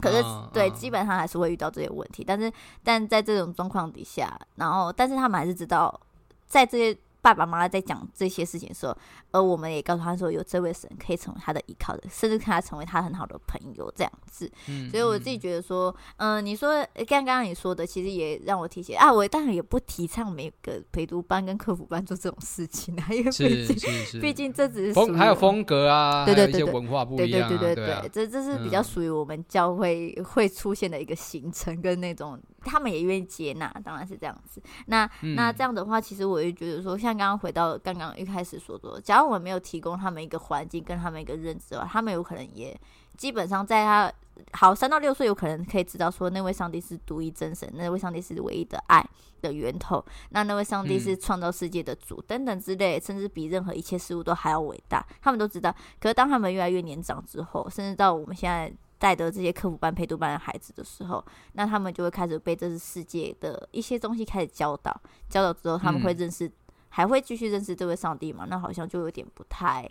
[0.00, 0.50] 可是、uh, uh.
[0.52, 2.24] 对，基本上还是会遇到这些问题。
[2.26, 2.50] 但是
[2.82, 6.00] 但在这种状况底下，然后但是他们还是知道
[6.46, 6.98] 在这些。
[7.22, 8.94] 爸爸妈妈在讲这些事情的时候，
[9.30, 14.50] 而我们也告诉他说，有这位神可以成为他的依靠的，甚至看他成为他很好的朋友这样子。
[14.68, 32.40] 嗯，所以我自己觉得说，嗯、呃，你说刚刚你说的，其实也让我提醒啊，我当然也不提倡每个陪读班跟客服班做这种事情啊， 因为毕竟毕竟这只是风还有风格啊，对对对，文化不一样、啊，对对对对对，这这是比较属于我们教会会出现的一个行程跟那种。
[32.64, 34.62] 他们也愿意接纳，当然是这样子。
[34.86, 42.78] 那、嗯、那这样的话，其实我也觉得说，像刚刚回到刚刚一开始所说的，假如我们没有提供他们一个环境跟他们一个认知的话，他们有可能也
[43.16, 44.12] 基本上在他
[44.52, 49.04] 好三到六岁，有可能可以知道说，那位上帝是独一真神，那位上帝是唯一的爱
[49.40, 55.74] 的源头，那那位上帝是创造世界的主、嗯、等等之类，甚至比任何一切事物都还要伟大，他们都知道。
[56.00, 58.72] 可是当他们越来越年长之后，甚至到我们现在。
[59.02, 64.94] 带的这些科普班、陪读班的孩子的时候，那他们就会开始被这个世界的一些东西开始教导，
[65.28, 66.52] 教导之后他们会认识，嗯、
[66.88, 68.46] 还会继续认识这位上帝吗？
[68.48, 69.90] 那好像就有点不太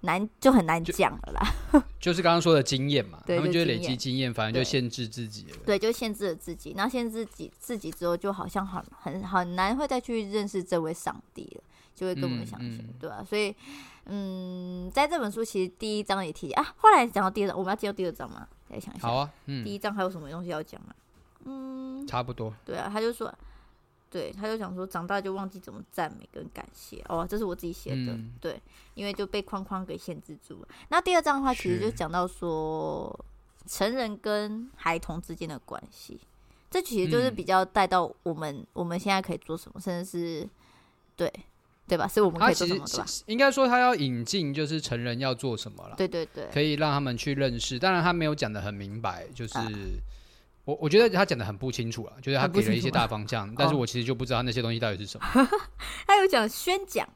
[0.00, 1.46] 难，就很难讲了啦。
[1.72, 5.56] 就， 就是刚刚说的经验嘛，对，他们就累积经验，反正就限制自己了。
[5.66, 6.72] 对，就限制了自己。
[6.74, 11.62] 那限制自己自己之后，就好像很很很难会再去认识这位上帝了，
[11.94, 13.24] 就会跟我们相信，嗯嗯、对吧、啊？
[13.28, 13.54] 所以。
[14.06, 18.46] 嗯，在这本书其实第一章也提啊，后来讲到第二章，我们要接到第二章吗？
[18.68, 19.06] 再想一下。
[19.06, 20.94] 好啊，嗯，第一章还有什么东西要讲吗？
[21.44, 22.52] 嗯，差不多。
[22.64, 23.32] 对啊，他就说，
[24.10, 27.02] 对，他就想说，长大就忘记怎么赞美跟感谢。
[27.08, 28.60] 哦，这是我自己写的，嗯、对，
[28.94, 30.68] 因为就被框框给限制住了。
[30.88, 33.24] 那第二章的话，其实就讲到说，
[33.66, 36.20] 成人跟孩童之间的关系，
[36.70, 40.48] 这其实就是比较带到我们、嗯、我们现在可以做什么，甚至是
[41.16, 41.32] 对。
[41.92, 42.08] 对吧？
[42.08, 42.86] 所以我们可以做什么？
[42.86, 43.04] 对吧？
[43.26, 45.94] 应该说他要引进，就是成人要做什么了。
[45.94, 47.78] 对对对，可以让他们去认识。
[47.78, 49.70] 当然他没有讲的很明白，就是、啊、
[50.64, 55.26] 我我觉得他讲的很不清楚了，就是他给了一些大方向，但是我其实就不知道那些东西到底是什么。
[55.34, 55.46] 哦、
[56.08, 57.06] 他有讲宣讲，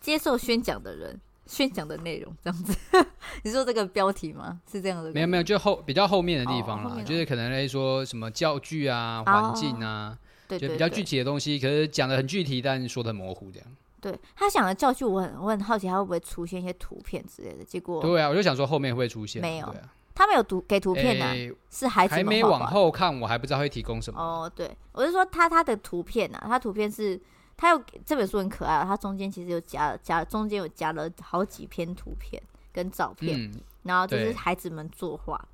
[0.00, 2.74] 接受宣讲的人，宣讲的内容这样子。
[3.44, 4.58] 你说这个标题吗？
[4.72, 5.12] 是这样的？
[5.12, 13.68] 没有没有，就后比较后面的地方啦，哦、就是可能来说什么教具啊、环境啊，对、哦，就比较具体的东西，可是讲的很具体，但说得很模糊这样。
[14.04, 17.64] 对他想的教具，我很我很好奇，他会不会出现一些图片之类的？
[17.64, 19.40] 结果对啊，我就想说后面会不会出现？
[19.40, 19.74] 没有，啊、
[20.14, 24.20] 他们有图给图片的、啊欸，是孩子们还没往后看，我还不知道会提供什么。
[24.20, 27.18] 哦，对，我是说他他的图片啊，他图片是，
[27.56, 32.42] 他有这本书很可爱啊，他中间其实有夹了加中间有夹了好几篇图片
[32.74, 35.38] 跟照片，嗯、然后就是孩子们作画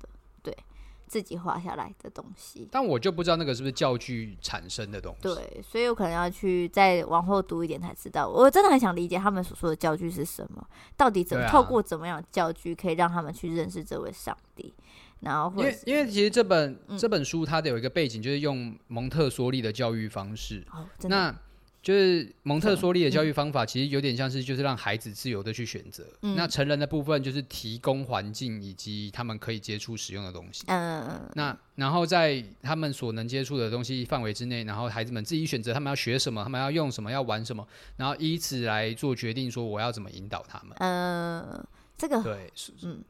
[1.11, 5.23] 自己画下来的东西，但我就不知道那个是不是教具产生的东西。
[5.23, 8.25] 对，所以我可能要去再往后读一点才知道。
[8.29, 14.73] 我真的很想理解他们所说的教具是什么，到底怎么、啊、透过怎么样教具可以让他们去认识这位上帝。
[15.19, 20.65] 然后，因为因为其实这本、嗯、这本书它的有一个背景，就是用蒙特梭利的教育方式。
[20.71, 21.35] 哦、那
[21.81, 26.05] 就是蒙特梭利的教育方法，其实有点像是就是让孩子自由的去选择。
[26.21, 30.63] 嗯、那成人的部分就是提供环境以及他们可以接触使用的东西。
[30.67, 37.67] 嗯，那然后在他们所能接触的东西范围之内，然后孩子们自己选择他们要学什么，他们要用什么，要玩什么，
[37.97, 40.77] 然后以此来做决定，说我要怎么引导他们。
[40.77, 41.65] 嗯，
[41.97, 43.03] 这个对，嗯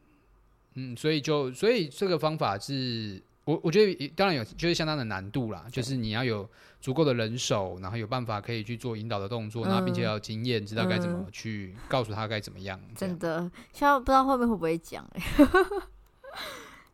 [0.76, 3.22] 嗯，所以就所以这个方法是。
[3.46, 5.66] 我我觉得当然有，就是相当的难度啦。
[5.72, 6.48] 就是你要有
[6.80, 12.80] 足够的人手，然后有办法可以去做引导的动作，嗯、然后并且要有经验，知道该怎么去告诉他该怎么样。
[12.96, 13.40] 真的，
[13.74, 15.22] 现在不知道后面会不会讲哎。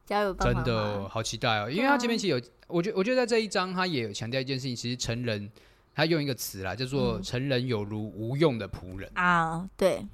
[0.05, 0.33] 加油！
[0.35, 5.51] 真的好期待哦，因为他前面其实有，我觉我觉得在这一章他也有强调一件事情，其实成人
[5.93, 9.69] 他用一个词啦，叫做“成人有如无用的仆人”啊。
[9.75, 10.07] 对，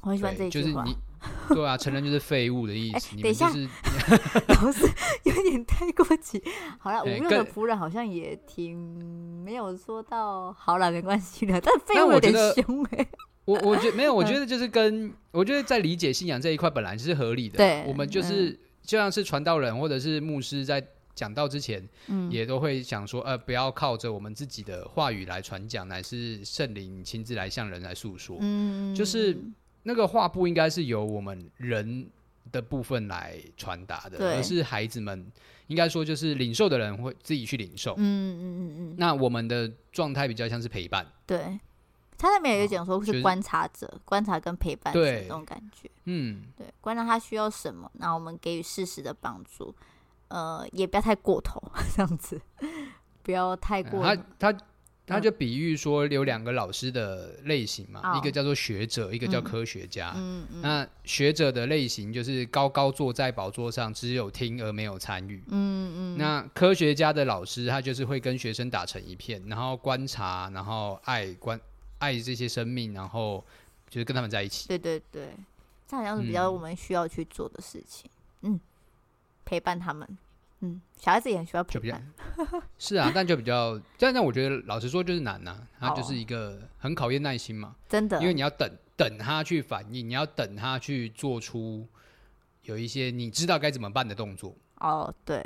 [0.00, 0.86] 我很喜欢这一句话。
[1.48, 3.16] 对啊，成人就是废物的意思。
[3.16, 3.68] 欸、等一下，是
[4.48, 4.86] 老师
[5.24, 6.42] 有点太过激。
[6.78, 8.76] 好了， 无用的仆人好像也挺
[9.44, 10.52] 没有说到。
[10.52, 13.08] 好了，没关系了，但废物有点凶哎、 欸。
[13.44, 17.56] 我我觉得没有，我觉得就是跟我觉得在理解信仰这一块本来就是合理的。
[17.58, 20.82] 对，我们就是、嗯、就像是传道人或者是牧师在
[21.14, 28.38] 讲道之前，嗯，也都会想说，呃，不要靠着我们自己的话语来传讲，乃是圣灵亲自来向人来诉说。
[28.40, 29.36] 嗯，就是。
[29.82, 32.08] 那个话不应该是由我们人
[32.52, 35.30] 的部分来传达的，而是孩子们
[35.68, 37.94] 应该说就是领受的人会自己去领受。
[37.96, 38.94] 嗯嗯嗯嗯。
[38.98, 41.06] 那我们的状态比较像是陪伴。
[41.26, 41.58] 对，
[42.18, 45.90] 他那边也有讲说是观察者，哦、观察跟陪伴这种感觉。
[46.04, 49.74] 嗯，对，观察他需要什么，那我们给予适时的帮助。
[50.28, 51.60] 呃，也不要太过头，
[51.96, 52.40] 这样子，
[53.22, 54.02] 不要太过。
[54.02, 54.58] 他他。
[55.10, 60.12] 他就比喻说有两个老师的类型嘛，嗯、一个叫做学者，一个叫科学家。
[60.16, 65.42] 嗯嗯、那学者的类型就是高高坐在宝座上，只有听而没有参与。
[65.48, 71.60] 嗯嗯、那科学家的老师，他就是会跟学生打成一片，然后观察，然后爱观
[71.98, 73.44] 爱这些生命，然后
[73.88, 74.68] 就是跟他们在一起。
[74.68, 75.30] 对对对，
[75.88, 78.08] 这好像是比较我们需要去做的事情。
[78.42, 78.60] 嗯，嗯，
[79.44, 80.08] 陪伴他们。
[80.60, 82.06] 嗯，小孩子也很需要陪伴，
[82.78, 91.86] 是啊，但就比较，但但我觉得老实说就是难呐、啊，他就是一个很考验耐心嘛，真的，因为你要等等他去反应，你要等他去做出
[92.64, 94.54] 有一些你知道该怎么办的动作。
[94.76, 95.44] 哦，对，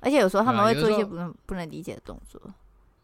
[0.00, 2.40] 而且有时候他们会做一些不能不能理解的动作。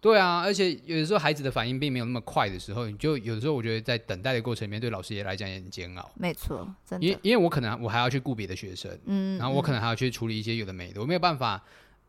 [0.03, 6.11] 对啊，而且有的时候孩子的反应并没有那么快的时候，你就有的时候我觉得在等待的过程里面，对老师也来讲也很煎熬。
[6.17, 7.07] 没错，真的。
[7.07, 11.63] 因为因为我可能我还要去顾别的学生，嗯，然后我可能还要去处理一些有的没的，我没有办法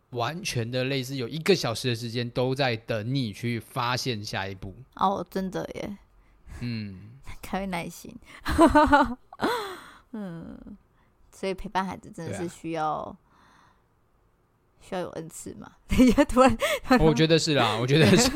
[0.10, 4.73] 完全的类似有一个小时的时间都在等你去发现下一步。
[4.95, 5.97] 哦，真的耶。
[6.62, 7.12] 嗯，
[7.43, 8.12] 开耐心。
[10.13, 10.58] 嗯，
[11.32, 13.15] 所以陪伴孩子真的是需要。
[14.84, 15.72] 需要有恩赐嘛？
[15.88, 16.58] 等一下，突然，
[17.00, 18.30] 我觉得是啦， 我觉得是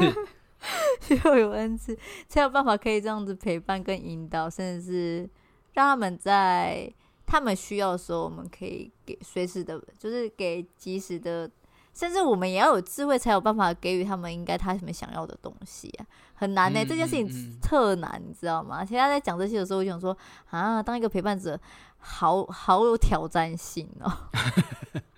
[1.02, 1.96] 需要有恩赐，
[2.28, 5.30] 才有办法可以这样子陪伴跟引导，甚至是
[5.74, 6.92] 让他们在
[7.26, 11.50] 他们需要的时候，我们可以给随时的，就是给及时的，
[11.94, 18.84] 甚至我们也要有智慧，才有办法给予他们应该他们想要的东西啊，很难呢、 欸，嗯、这件事情特难，你知道吗？
[18.84, 20.18] 其实他在讲这些的时候，我想说
[20.50, 21.60] 啊，当一个陪伴者，
[22.00, 24.42] 好好有挑战性哦、喔。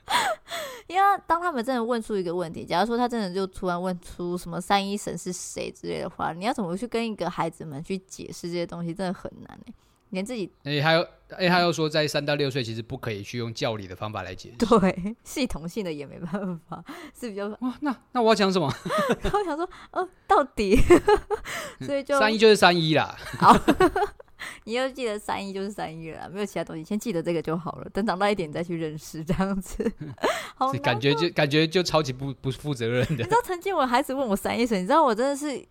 [0.88, 9.74] 因为当他们真的问出一个问题，假如说他真的就突然问出什么三一神是谁之类的话，你要怎么去跟一个孩子们去解释这些东西，真的很难哎，
[10.10, 16.84] 连自己哎，还有哎，他又说在三到六岁其实不可以去用教理的方法来解释，对，系统性的也没办法，
[17.19, 18.67] 是比较哇，那那我要讲什么？
[19.32, 20.76] 我想说，哦，到底，
[21.86, 23.15] 所以就三一就是三一啦。
[23.38, 23.56] 好。
[24.65, 27.89] 你要记得三一就是三一了，没有其他东西，先记得这个就好了。
[27.91, 29.91] 等长大一点再去认识这样子，
[30.56, 33.15] 好感觉就感觉就超级不不负责任的。
[33.15, 35.65] 你知道曾经我孩子问我三一神，你知道我真的是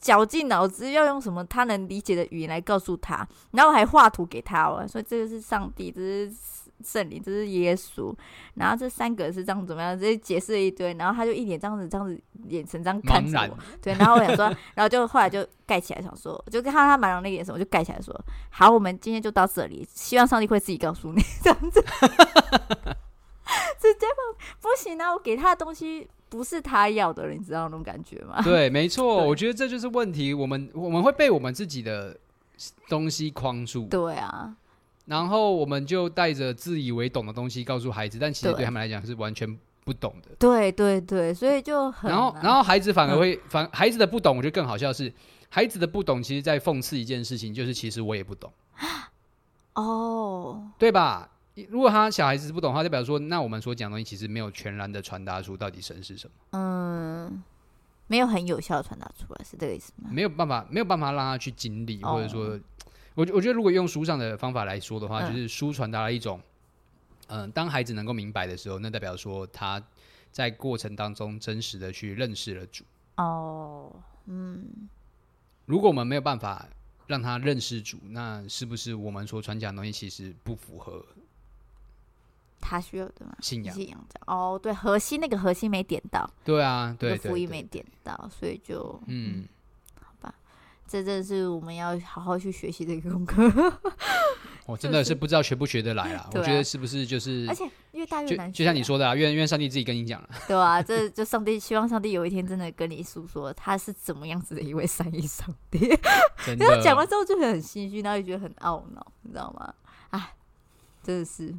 [0.00, 6.32] 绞尽脑汁要用什么他能理解的语言来告诉他，然后我还画图给他，我说这个是上帝，这是。
[6.84, 8.14] 圣灵，这是耶稣，
[8.54, 9.98] 然后这三个是这样怎么样？
[9.98, 18.14] 这解释了一堆，然后他就一脸这样子，这样子眼神这样看着我，对，然后我想说， 然后就后来就盖起来，想说，就看到他茫然的眼神，我就盖起来说，
[18.50, 21.80] 好，我们今天就到这里，希望上帝会自己告诉你， 这样子，
[23.80, 24.06] 直接
[24.60, 25.12] 不行啊！
[25.12, 28.40] 我给他的东西不是他要的，你知道那种感觉吗？
[28.42, 32.16] 对，没错， 我觉得这就是问题，我们我们会被我们自己的
[32.88, 34.54] 东西框住，对啊。
[35.08, 40.28] 然后我们就带着自以为懂的东西告诉孩子，但其实对他们来讲是完全不懂的。
[40.38, 42.10] 对对对，所以就很……
[42.10, 45.12] 然后然后孩子反而会、嗯、反孩子的不懂，我觉得更好笑是
[45.48, 48.52] 孩子的不懂，其实在讽刺一件事情，就是其实我也不懂。
[49.74, 51.30] 哦，对吧？
[51.70, 56.32] 如果他小孩子不懂的话，就表示说，那我们所讲的东西其实没有全然的传达出到底神是什么。
[56.52, 57.42] 嗯，
[58.06, 60.08] 没有很有效的传达出来，是这个意思吗？
[60.12, 62.58] 没有办法，没有办法让他去经历，哦、或者说，
[63.18, 66.40] 我我觉得如果用书上的方法来说的话，嗯、就是书传达了一种，
[67.26, 69.82] 嗯、呃，当孩子能够明白的时候，那代表说他
[70.30, 72.84] 在过程当中真实的去认识了主。
[73.16, 73.92] 哦，
[74.26, 74.88] 嗯，
[75.66, 76.68] 如果我们没有办法
[77.08, 81.04] 让他认识主，那是不是我们所传讲的东西其实不符合？
[82.60, 83.36] 他需要的吗？
[83.40, 89.44] 信仰，信仰哦，对，核心那个核心没点到，对啊，对，福音没点到，所以就嗯，
[90.88, 93.42] 这真的是我们要好好去学习的一个功课。
[94.64, 96.28] 我 真的是不知道学不学得来啊！
[96.32, 105.78] 我觉得是不是就是，而且越大越难，就像你说的啊，愿愿上帝自己跟你讲了， 对啊，这就上帝希望上帝有一天真的跟你诉说他是怎么样子的一位善意上帝。
[106.44, 109.74] 真的，讲完之后就很心虚，然后就觉得很懊恼，你知道吗？
[110.10, 110.34] 哎，
[111.02, 111.54] 真的是。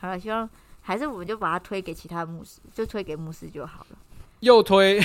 [0.00, 0.48] 好了，希望
[0.80, 3.98] 还是我们就把它推给其他牧师，就推给牧师就好了。
[4.40, 5.00] 又推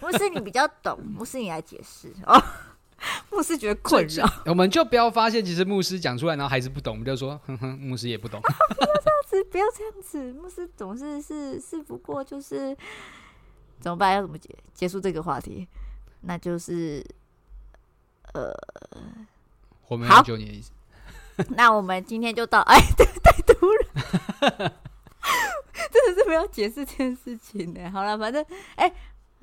[0.00, 2.42] 牧师，你比较懂，牧师你来解释哦。
[3.30, 8.40] 牧师觉得困扰，我们就不要发现，其实牧师讲出来，然后还是不懂，我们就说，哼哼，牧师也不懂。
[8.40, 12.76] 不要这样子，不要这样子，牧师总是是是不过就是
[13.80, 14.14] 怎么办？
[14.14, 15.66] 要怎么结结束这个话题？
[16.22, 17.02] 那就是
[18.34, 18.52] 呃，
[19.88, 20.70] 我们要救你的意思。
[21.48, 23.84] 那我们今天就到， 哎，对，太突然，
[25.90, 27.90] 真的是不要解释这件事情呢。
[27.90, 28.44] 好了，反正，
[28.76, 28.92] 哎，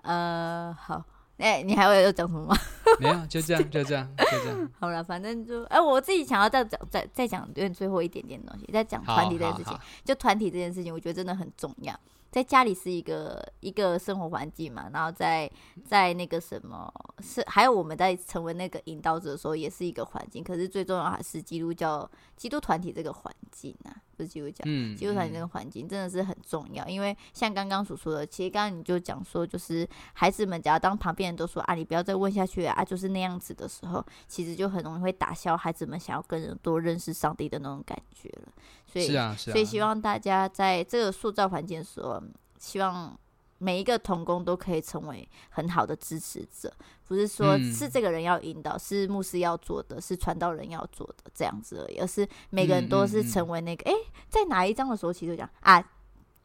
[0.04, 1.04] 呃，好，
[1.38, 2.56] 哎，你还有要讲什么吗？
[3.00, 4.72] 没有，就这样，就这样，就这样。
[4.80, 11.98] 好了，反正就，哎，我自己想要再讲，再再讲，点最后一点点东西，再讲团体这件事情，就团体这件事情，我觉得真的很重要。
[12.30, 15.50] 在家里是一个一个生活环境嘛，然后在
[15.86, 20.44] 在那个什么是还有我们在成为那个引导者的时候，也是一个环境。
[20.44, 26.86] 可是最重要还是基督教基督团体这个环境啊，不是基督教，嗯，基督团体那个环境真的是很重要。
[26.88, 38.52] 因为像刚刚所说的，其实刚刚你就讲说，就是孩子们，只要当旁边人都说啊，你不要再问下去啊，就是那样子的时候，其实就很容易会打消孩子们想要跟人多认识上帝的那种感觉了。
[38.86, 42.22] 所以，是啊，是啊，所以希望大家在这个塑造环境的时候，
[42.58, 43.16] 希望
[43.60, 46.72] 每一个童工都可以成为很好的支持者，
[47.08, 53.84] 不是说是这个人要引导，嗯、是牧师要做的，是传道人要做的这样子而已，而是每个人都是成为那个。
[53.90, 55.84] 哎、嗯嗯嗯，在哪一章的时候，其实讲啊，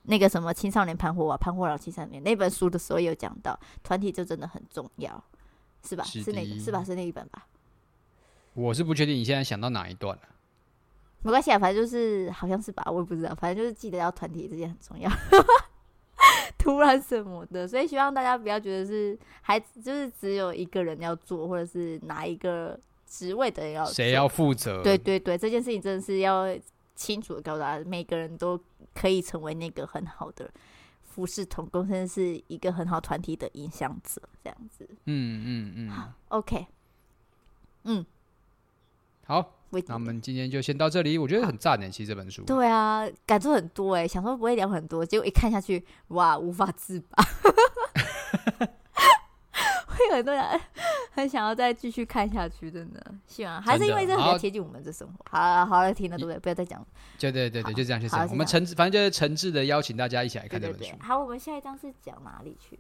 [0.05, 5.23] 那个什么青少年盘活啊，盘活老青少年那本书的时候有讲到，团体就真的很重要，
[5.87, 6.05] 是吧？
[6.05, 6.83] 是，是那个是吧？
[6.83, 7.47] 是那一本吧？
[8.55, 10.23] 我是不确定你现在想到哪一段了。
[11.23, 15.11] 没关系啊，反正就是好像是吧，我也不知道，反正就是记得要团体这件很重要。
[16.63, 24.81] 突然什么的，所以希望大家不要觉得是孩子，就是只有一个人要做，或者是哪一个职位的人要，谁要负责？
[24.81, 26.47] 对对对，这件事情真的是要
[26.95, 28.57] 清楚的告诉大家，每个人都
[28.95, 30.49] 可以成为那个很好的
[31.03, 34.89] 服侍同工，甚至是一个很好团体的影响者，这样子。
[35.07, 35.91] 嗯嗯嗯。
[35.91, 36.67] 好，OK。
[37.83, 38.07] 嗯，
[39.27, 39.59] 好。
[39.87, 42.43] 那我们今天就先到这里，我觉得很赞诶，其实这本书。
[42.45, 47.25] 对啊，感触很多诶，想说不会聊很多，结果一看下去，哇，无法自拔。
[49.87, 50.61] 会有很多人
[51.13, 53.15] 很想要再继续看下去，真的。
[53.27, 55.15] 希望还是因为这比较贴近我们的生活。
[55.31, 56.39] 好了，好了，停了，对不对？
[56.41, 56.87] 不要再讲了。
[57.19, 58.27] 对对对对，就这样，就这样。
[58.31, 60.97] 我们诚，反正就是诚挚的邀请大家一起来看这本书。
[61.01, 62.79] 好，我们下一章是讲哪里去？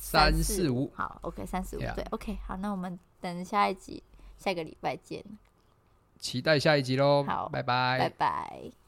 [0.00, 0.90] 三四五。
[0.94, 4.02] 好，OK，三四五，对，OK，好，那我们等下一集，
[4.38, 5.22] 下个礼拜见。
[6.18, 7.24] 期待下一集喽！
[7.24, 8.87] 好，拜拜，拜拜。